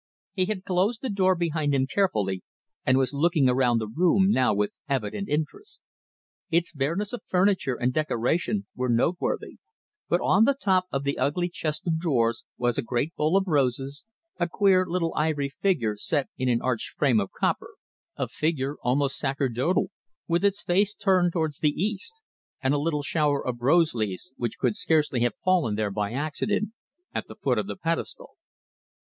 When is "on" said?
10.19-10.45